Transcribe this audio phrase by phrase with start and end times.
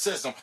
[0.00, 0.34] saison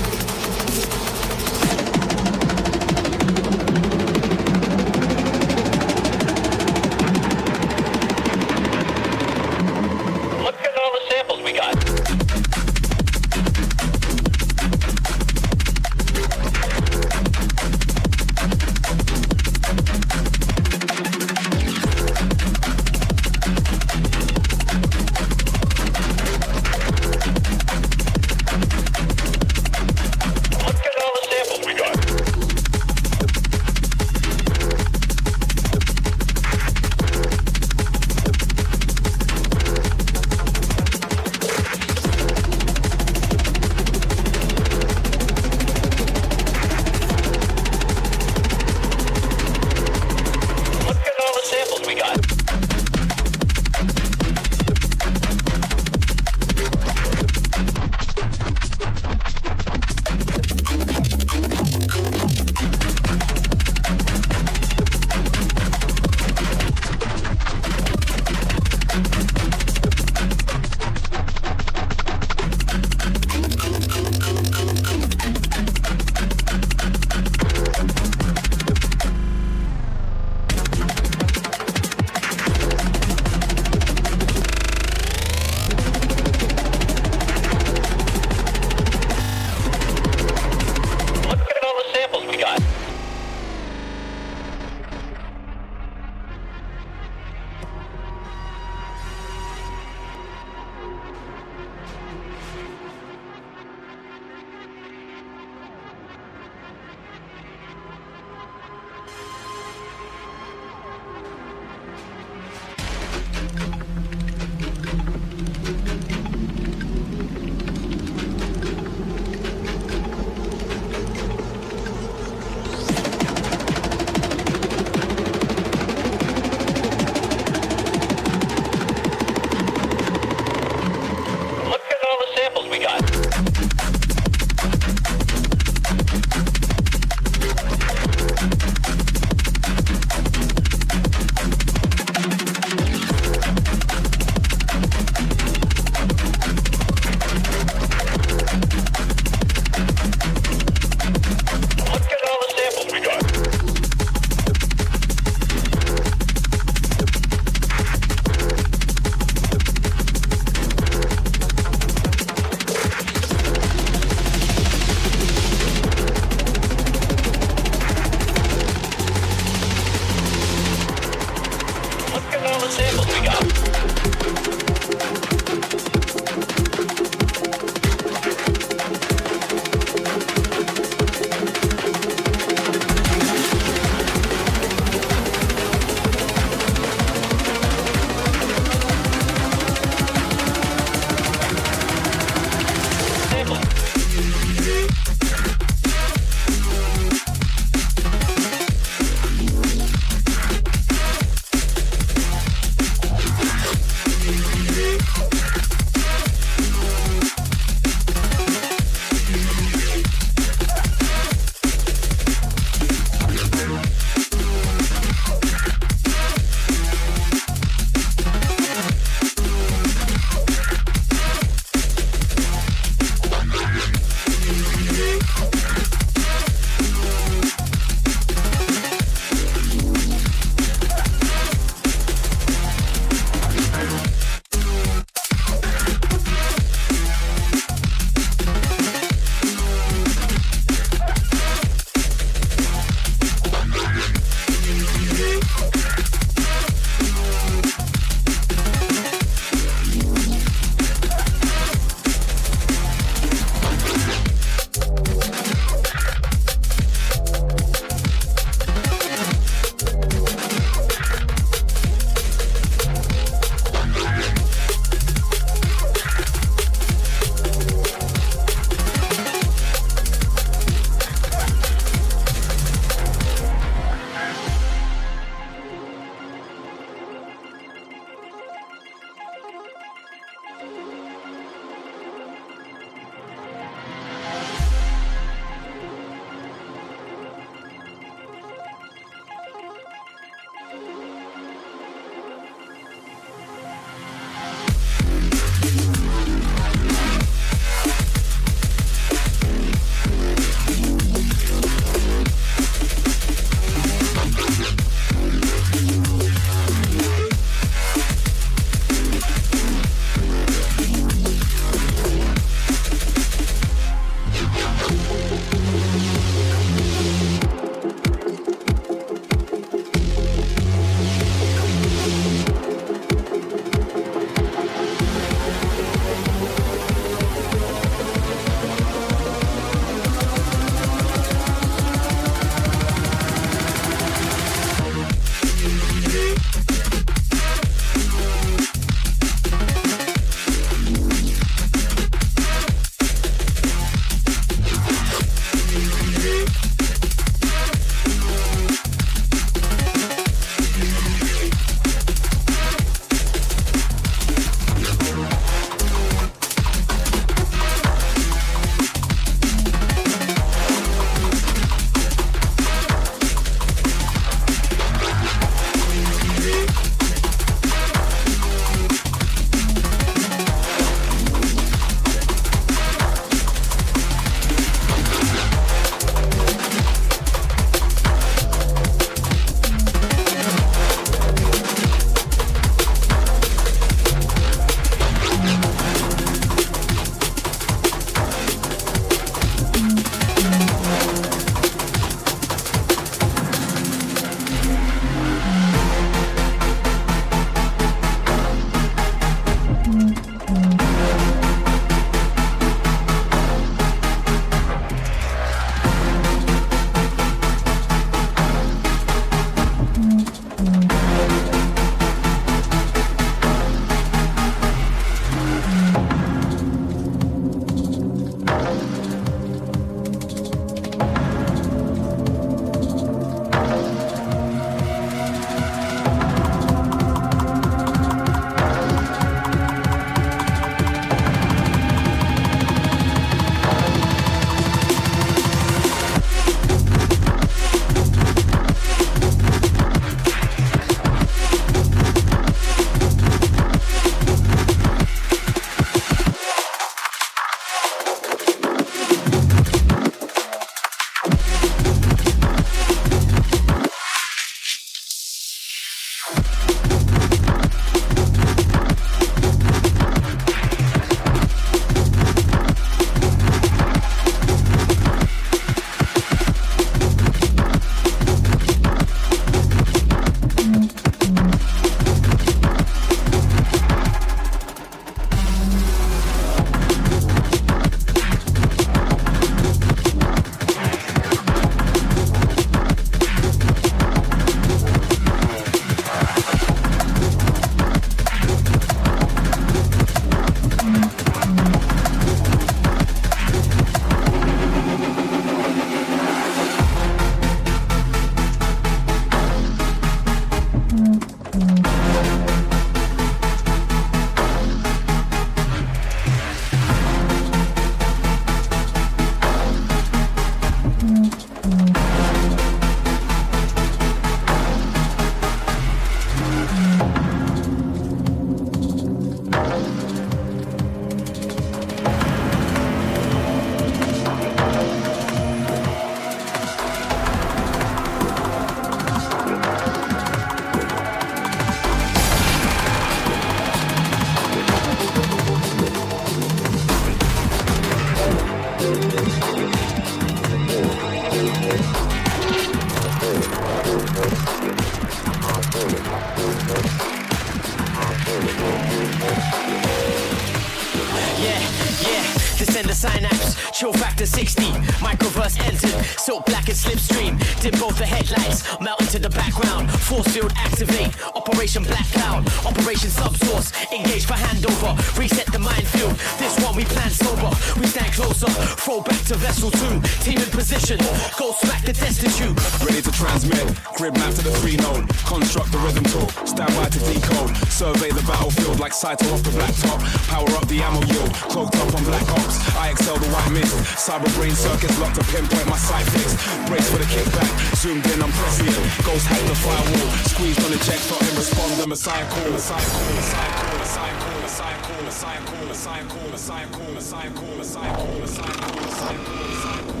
[578.99, 580.03] like off the blacktop.
[580.27, 582.59] Power up the ammo yield, cloaked up on black ops.
[582.75, 583.71] I excel the white mist.
[583.95, 586.35] Cyber brain circuits locked to pinpoint my sight fix.
[586.67, 587.47] Brace for the kickback,
[587.79, 588.75] zoomed in, I'm pressing it.
[589.07, 591.71] Ghost hack the firewall, squeezed on the check, thought him respond.
[591.79, 596.27] The messiah call, messiah call, messiah call, messiah call, messiah call, messiah call, messiah call,
[596.27, 600.00] messiah call, messiah call, messiah call, messiah call, messiah call, messiah call, messiah call,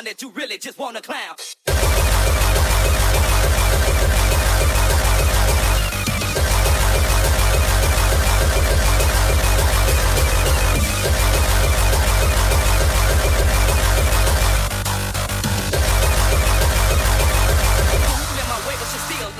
[0.00, 1.36] one that you really just wanna clown.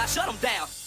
[0.06, 0.79] shut them down.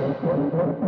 [0.00, 0.80] Thank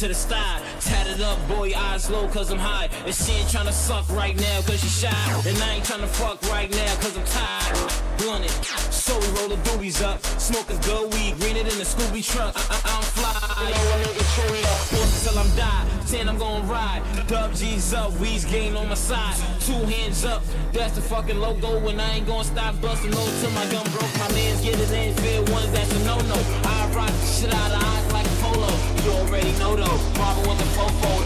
[0.00, 0.60] to the sky.
[0.80, 2.90] Tatted up, boy, eyes low, cause I'm high.
[3.06, 5.48] And she ain't tryna suck right now, cause she shy.
[5.48, 7.92] And I ain't tryna fuck right now, cause I'm tired.
[8.18, 8.50] Blunted.
[8.92, 10.22] So we roll the boobies up.
[10.38, 12.52] Smoking good weed, greener than the Scooby truck.
[12.56, 13.68] I- I- I'm fly.
[13.68, 15.08] You know, nigga up.
[15.24, 15.84] Till I'm die.
[16.10, 17.02] Ten, I'm gonna ride.
[17.26, 19.36] Dub G's up, weeds game on my side.
[19.60, 20.42] Two hands up,
[20.72, 21.88] that's the fucking logo.
[21.88, 24.12] And I ain't gonna stop busting no till my gun broke.
[24.18, 26.38] My man's get his hands fair ones, that's a no no.
[26.64, 28.05] I rock the shit out of
[29.06, 30.18] You already know though.
[30.18, 31.25] Marvin with the fofo,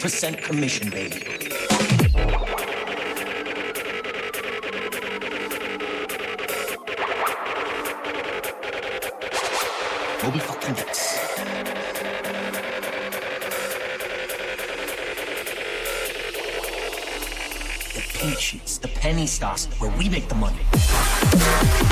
[0.00, 1.22] 8% commission, baby.
[10.22, 11.18] Moby fucking Dex.
[17.92, 21.89] The pink sheets, the penny stocks, where we make the money.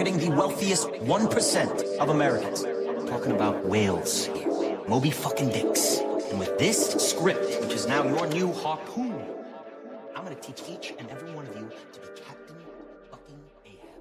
[0.00, 2.64] targeting the wealthiest 1% of Americans.
[2.64, 4.80] I'm talking about whales here.
[4.88, 5.98] Moby fucking dicks.
[6.30, 9.22] And with this script, which is now your new harpoon,
[10.16, 12.56] I'm gonna teach each and every one of you to be Captain
[13.10, 14.00] fucking Ahab.